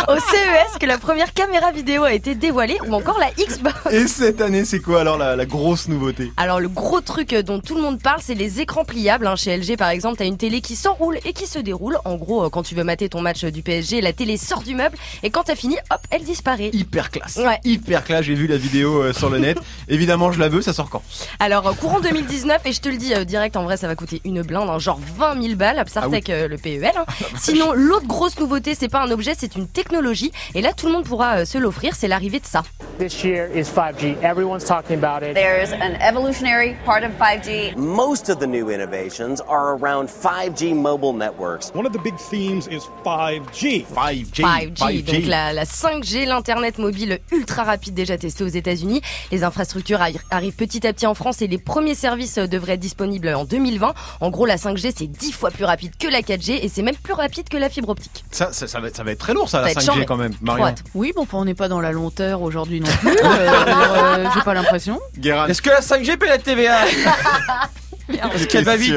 [0.09, 3.75] au CES que la première caméra vidéo a été dévoilée, ou encore la Xbox.
[3.91, 6.33] Et cette année, c'est quoi alors la, la grosse nouveauté?
[6.37, 9.27] Alors le gros truc dont tout le monde parle, c'est les écrans pliables.
[9.27, 9.37] hein.
[9.37, 11.99] Chez LG par exemple, t'as une télé qui s'enroule et qui se déroule.
[12.05, 14.75] En gros, euh, quand tu veux mater ton match du PSG, la télé sort du
[14.75, 16.71] meuble et quand t'as fini, hop, elle disparaît.
[16.73, 17.37] Hyper classe.
[17.37, 17.59] Ouais.
[17.65, 19.59] Hyper classe, j'ai vu la vidéo euh, sur le net.
[19.89, 21.03] Évidemment, je la veux, ça sort quand?
[21.41, 23.95] Alors euh, courant 2019 et je te le dis euh, direct, en vrai ça va
[23.97, 26.91] coûter une blinde, hein, genre 20 000 balles, Psartec euh, le PEL.
[26.97, 27.05] hein.
[27.39, 30.93] Sinon l'autre grosse nouveauté, c'est pas un objet, c'est une technologie et là tout le
[30.93, 32.63] monde pourra euh, se l'offrir, c'est l'arrivée de ça.
[32.99, 34.17] This year is 5G.
[34.23, 35.35] Everyone's talking about it.
[35.35, 35.97] There's an
[36.39, 37.77] evolutionary part of 5G.
[37.77, 41.71] Most of the new innovations are around 5G mobile networks.
[41.75, 43.85] One of the big themes is 5G.
[43.87, 44.43] 5G.
[44.43, 49.01] 5G, donc la, la 5G, l'internet mobile ultra rapide déjà testé aux États-Unis.
[49.31, 52.75] Les infrastructures arri- arrivent petit à petit en France et les premiers services euh, devraient
[52.75, 53.95] être disponibles en 2020.
[54.21, 56.97] En gros, la 5G c'est 10 fois plus rapide que la 4G et c'est même
[56.97, 58.25] plus rapide que la fibre optique.
[58.31, 59.79] Ça, ça, ça va, être- ça va être très lourd, ça, Ça la va être
[59.81, 60.05] 5G charmé.
[60.07, 60.33] quand même.
[60.41, 60.75] Marion.
[60.95, 63.11] Oui, bon, enfin, on n'est pas dans la lenteur aujourd'hui non plus.
[63.11, 65.01] euh, euh, J'ai pas l'impression.
[65.23, 67.71] Est-ce que la 5G paie la TVA
[68.21, 68.95] Parce qu'elle va vite,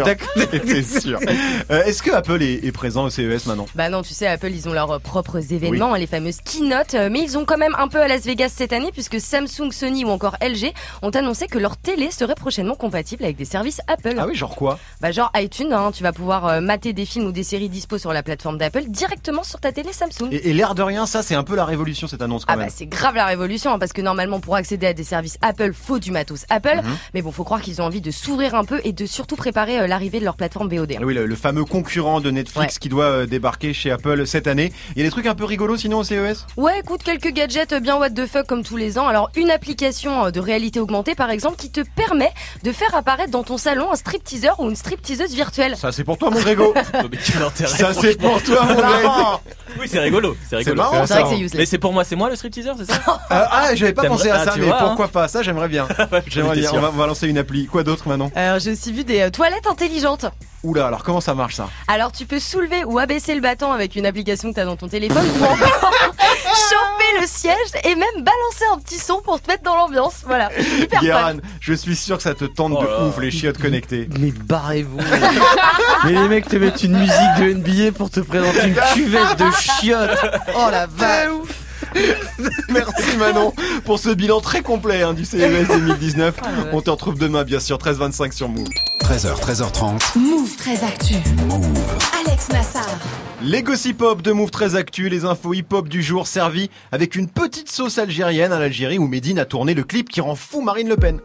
[1.01, 1.19] sûr.
[1.69, 3.65] Euh, Est-ce que Apple est, est présent au CES maintenant?
[3.75, 6.93] Bah non, tu sais, Apple, ils ont leurs euh, propres événements, hein, les fameuses keynote,
[6.93, 9.71] euh, mais ils ont quand même un peu à Las Vegas cette année, puisque Samsung,
[9.71, 13.81] Sony ou encore LG ont annoncé que leur télé serait prochainement compatible avec des services
[13.87, 14.15] Apple.
[14.17, 14.79] Ah oui, genre quoi?
[15.01, 18.13] Bah genre iTunes, hein, tu vas pouvoir mater des films ou des séries dispo sur
[18.13, 20.29] la plateforme d'Apple directement sur ta télé Samsung.
[20.31, 22.57] Et, et l'air de rien, ça, c'est un peu la révolution cette annonce quand Ah
[22.57, 22.67] même.
[22.67, 25.73] bah c'est grave la révolution hein, parce que normalement pour accéder à des services Apple
[25.73, 26.97] faut du matos Apple Mhm.
[27.13, 29.79] mais bon faut croire qu'ils ont envie de s'ouvrir un peu et de surtout préparer
[29.79, 30.93] euh, l'arrivée de leur plateforme VOD.
[30.93, 30.97] hein.
[31.01, 34.47] Ah oui, le, le fameux concurrent de Netflix qui doit euh, débarquer chez Apple cette
[34.47, 34.73] année.
[34.95, 37.73] Il y a des trucs un peu rigolos sinon au CES Ouais, écoute, quelques gadgets
[37.75, 39.07] bien what the fuck comme tous les ans.
[39.07, 42.31] Alors, une application euh, de réalité augmentée, par exemple, qui te permet
[42.63, 45.77] de faire apparaître dans ton salon un stripteaseur ou une stripteaseuse virtuelle.
[45.77, 46.73] Ça, c'est pour toi, mon Grégo.
[47.53, 49.07] Ça, c'est pour toi, mon Greg.
[49.79, 50.35] Oui, c'est rigolo.
[50.49, 50.75] C'est rigolo.
[50.77, 51.53] marrant, C'est vrai que c'est useless.
[51.55, 52.99] Mais c'est pour moi, c'est moi le stripteaseur, c'est ça?
[53.29, 54.85] Ah, ah, j'avais pas pensé à ah, ça, tu mais vois, hein.
[54.87, 55.27] pourquoi pas?
[55.27, 55.87] Ça, j'aimerais bien.
[56.27, 56.71] J'aimerais bien.
[56.73, 57.65] On va, on va lancer une appli.
[57.65, 60.25] Quoi d'autre maintenant Alors, j'ai aussi vu des euh, toilettes intelligentes.
[60.63, 63.95] Oula, alors comment ça marche ça Alors, tu peux soulever ou abaisser le bâton avec
[63.95, 65.57] une application que tu as dans ton téléphone ou encore
[66.17, 70.23] chauffer le siège et même balancer un petit son pour te mettre dans l'ambiance.
[70.25, 71.35] Voilà, hyper Guéran, fun.
[71.59, 73.03] je suis sûr que ça te tente Oh de là.
[73.05, 74.09] ouf les chiottes connectées.
[74.19, 74.97] Mais barrez-vous
[76.05, 79.51] Mais les mecs te mettent une musique de NBA pour te présenter une cuvette de
[79.51, 80.19] chiottes.
[80.55, 81.29] Oh la vache.
[82.69, 83.53] Merci Manon
[83.85, 86.35] pour ce bilan très complet hein, du CES 2019.
[86.71, 88.67] On te retrouve demain bien sûr 13h25 sur Move.
[89.01, 90.17] 13h, 13h30.
[90.17, 91.15] Move très actu.
[92.25, 92.87] Alex Nassar.
[93.41, 97.15] Les gossip hop de Move très actu, les infos hip hop du jour servis avec
[97.15, 100.61] une petite sauce algérienne à l'Algérie où Medine a tourné le clip qui rend fou
[100.61, 101.19] Marine Le Pen.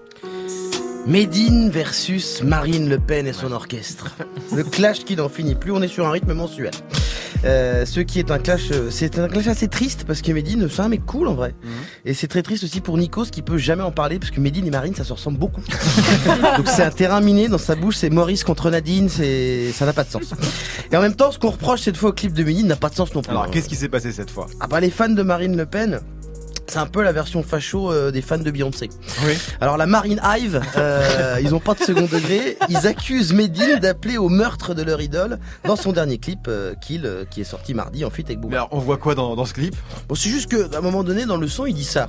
[1.06, 4.14] Médine versus Marine Le Pen et son orchestre.
[4.54, 6.70] Le clash qui n'en finit plus, on est sur un rythme mensuel.
[7.44, 10.68] Euh, ce qui est un clash, euh, c'est un clash assez triste parce que Médine,
[10.70, 11.54] c'est un mec cool en vrai.
[12.04, 14.66] Et c'est très triste aussi pour Nikos qui peut jamais en parler parce que Médine
[14.66, 15.62] et Marine, ça se ressemble beaucoup.
[16.56, 19.92] Donc c'est un terrain miné dans sa bouche, c'est Maurice contre Nadine, c'est ça n'a
[19.92, 20.34] pas de sens.
[20.90, 22.88] Et en même temps, ce qu'on reproche cette fois au clip de Médine n'a pas
[22.88, 23.30] de sens non plus.
[23.30, 24.46] Alors qu'est-ce qui s'est passé cette fois?
[24.60, 26.00] Ah bah les fans de Marine Le Pen.
[26.66, 28.88] C'est un peu la version facho euh, des fans de Beyoncé.
[29.26, 29.36] Oui.
[29.60, 32.56] Alors la Marine Hive, euh, ils ont pas de second degré.
[32.68, 37.02] Ils accusent Medine d'appeler au meurtre de leur idole dans son dernier clip euh, Kill,
[37.04, 38.56] euh, qui est sorti mardi en feat avec Booba.
[38.56, 39.76] Alors on voit quoi dans, dans ce clip?
[40.08, 42.08] Bon, c'est juste que à un moment donné dans le son, il dit ça.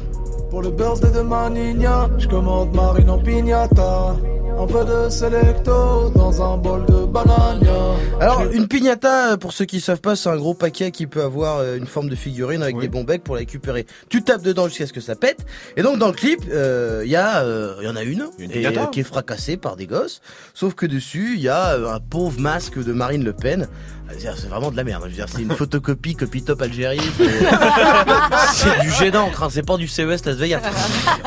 [0.49, 4.15] Pour le birthday de ma nina, je commande Marine en pignata.
[4.59, 7.73] Un peu de selecto dans un bol de banania.
[8.21, 11.21] Alors une piñata, euh, pour ceux qui savent pas, c'est un gros paquet qui peut
[11.23, 13.85] avoir euh, une forme de figurine avec des bons becs pour la récupérer.
[14.09, 15.45] Tu tapes dedans jusqu'à ce que ça pète.
[15.75, 18.25] Et donc dans le clip, euh, il y a, euh, il y en a une,
[18.37, 18.83] Une et, piñata.
[18.83, 20.21] euh, qui est fracassée par des gosses.
[20.53, 23.67] Sauf que dessus, il y a euh, un pauvre masque de Marine Le Pen.
[24.09, 25.05] Euh, C'est vraiment de la merde.
[25.09, 27.01] Dire, c'est une photocopie, copie top Algérie.
[28.53, 30.61] C'est du jet d'encre, hein, c'est pas du CES Las Vegas.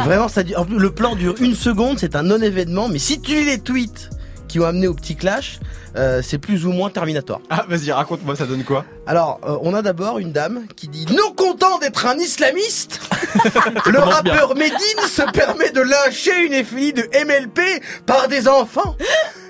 [0.04, 2.88] Vraiment, ça, dure- en plus, le plan dure une seconde, c'est un non-événement.
[2.88, 4.10] Mais si tu lis les tweets
[4.48, 5.58] qui ont amené au petit clash,
[5.96, 7.40] euh, c'est plus ou moins Terminator.
[7.50, 8.84] Ah vas-y raconte-moi ça donne quoi?
[9.06, 13.00] Alors, euh, on a d'abord une dame qui dit non content d'être un islamiste,
[13.86, 14.00] le bien.
[14.00, 14.76] rappeur Medine
[15.08, 18.96] se permet de lyncher une effilée de MLP par des enfants.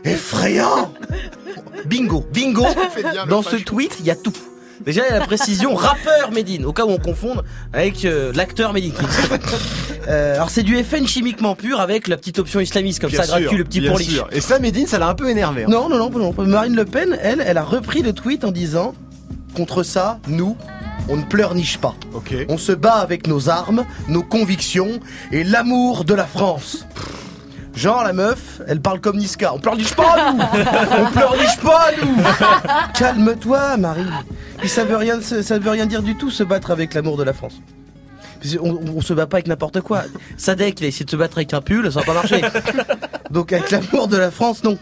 [0.05, 0.93] Effrayant.
[1.85, 2.65] Bingo, bingo.
[3.29, 4.33] Dans ce tweet, il y a tout.
[4.85, 8.33] Déjà, il y a la précision rappeur Medine, au cas où on confonde avec euh,
[8.35, 8.93] l'acteur Medine.
[10.09, 13.41] Euh, alors, c'est du FN chimiquement pur avec la petite option islamiste, comme Bien ça,
[13.41, 14.09] gratuit, le petit bien pourlich.
[14.09, 14.29] sûr.
[14.31, 15.65] Et ça Medine ça l'a un peu énervé.
[15.65, 15.69] hein.
[15.69, 16.33] Non, non, non, non.
[16.47, 18.95] Marine Le Pen, elle, elle a repris le tweet en disant
[19.57, 20.57] Contre ça, nous,
[21.09, 21.97] on ne pleurniche pas.
[22.49, 25.01] On se bat avec nos armes, nos convictions
[25.33, 26.87] et l'amour de la France.
[27.77, 29.53] Genre la meuf, elle parle comme Niska.
[29.53, 30.41] On pleurniche pas nous
[30.99, 32.23] On pleurniche pas nous
[32.99, 34.07] Calme-toi Marie.
[34.59, 37.23] Puis ça veut rien ça veut rien dire du tout se battre avec l'amour de
[37.23, 37.61] la France.
[38.61, 40.03] On, on se bat pas avec n'importe quoi.
[40.37, 42.41] Sadek, il a essayé de se battre avec un pull, ça n'a pas marché.
[43.31, 44.79] Donc avec l'amour de la France, non.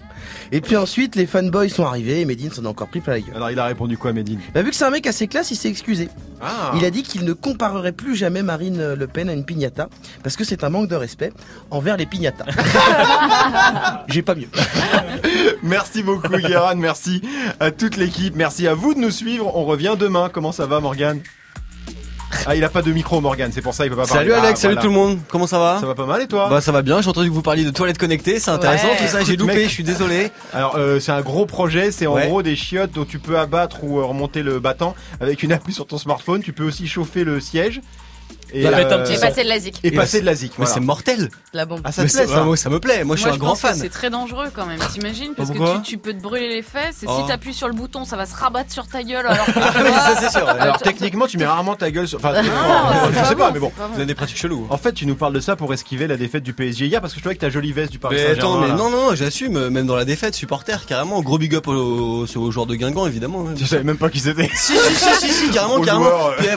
[0.55, 3.21] Et puis ensuite, les fanboys sont arrivés et Medine s'en a encore pris plein la
[3.21, 3.35] gueule.
[3.35, 5.57] Alors il a répondu quoi Medine Bah, vu que c'est un mec assez classe, il
[5.57, 6.09] s'est excusé.
[6.41, 6.73] Ah.
[6.77, 9.89] Il a dit qu'il ne comparerait plus jamais Marine Le Pen à une piñata
[10.23, 11.33] parce que c'est un manque de respect
[11.73, 12.45] envers les piñatas.
[14.07, 14.47] J'ai pas mieux.
[15.65, 17.21] Merci beaucoup Guéran, merci
[17.59, 19.57] à toute l'équipe, merci à vous de nous suivre.
[19.57, 20.29] On revient demain.
[20.33, 21.21] Comment ça va Morgan
[22.47, 24.29] Ah, il a pas de micro Morgan, c'est pour ça il peut pas parler.
[24.29, 24.81] Salut Alex, Ah, salut voilà.
[24.83, 26.83] tout le monde, comment ça va Ça va pas mal et toi Bah ça va
[26.83, 28.97] bien, j'ai entendu que vous parliez de toilettes connectées, c'est intéressant Ouais.
[28.99, 30.31] tout ça, j'ai loupé, je suis désolé.
[30.53, 32.27] Alors euh, c'est un gros projet, c'est en Ouais.
[32.29, 35.87] gros des chiottes dont tu peux abattre ou remonter le battant avec une appli sur
[35.87, 36.43] ton smartphone.
[36.43, 37.81] Tu peux aussi chauffer le siège
[38.53, 39.81] et, mettre un euh, petit Et passer de la zik.
[39.83, 40.53] et passer de la zik.
[40.59, 41.31] Mais c'est mortel.
[41.53, 41.81] La bombe.
[41.85, 43.75] Ah ça te plaît ça moi, ça me plaît, moi je suis un grand fan.
[43.77, 46.63] C'est très dangereux quand même, t'imagines Parce Pourquoi que tu, tu peux te brûler les
[46.63, 47.21] fesses et Oh.
[47.21, 50.01] si t'appuies sur le bouton, ça va se rabattre sur ta gueule alors Oui, vois-
[50.01, 50.49] ça c'est sûr.
[50.49, 52.19] Alors techniquement tu mets rarement ta gueule sur...
[52.19, 52.51] Enfin, Non,
[53.13, 53.73] je sais pas mais bon.
[53.77, 54.67] Vous avez des pratiques cheloues.
[54.71, 57.13] En fait tu nous parles de ça pour esquiver la défaite du PSG hier parce
[57.13, 58.75] que je trouvais que ta jolie veste du Paris Mais attends, Saint-Germain.
[58.75, 62.27] mais non, non, j'assume, euh, même dans la défaite, supporter, carrément, gros big up aux,
[62.27, 63.47] joueurs de Guingamp, évidemment.
[63.49, 63.55] hein.
[63.57, 64.51] Tu savais même pas qui c'était.
[64.55, 64.73] Si,
[65.21, 66.09] si, si, carrément, carrément.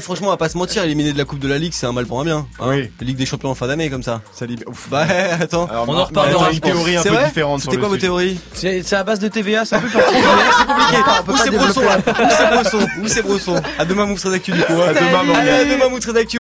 [0.02, 1.92] franchement, on va pas se mentir, éliminer de la Coupe de la Ligue, c'est un
[1.94, 2.46] mal pour un bien.
[2.60, 2.66] hein.
[2.68, 2.90] Oui.
[3.02, 4.22] Ligue des Champions en fin d'année, comme ça.
[4.34, 4.88] Ça libère- Ouf.
[4.90, 5.06] Bah,
[5.40, 5.68] attends.
[5.68, 5.98] Alors, on en.
[5.98, 9.04] Martin a une théorie un C'est peu vrai différente C'était quoi vos théories C'est à
[9.04, 10.24] base de TVA, c'est un peu particulier.
[10.58, 10.98] C'est compliqué.
[11.32, 14.74] Où c'est là Où c'est Bresson Où c'est Bresson À demain, Mousse d'actu du coup.
[14.82, 16.36] À demain, à demain, d'actu.